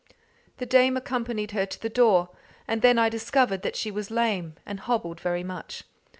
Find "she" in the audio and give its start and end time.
3.75-3.91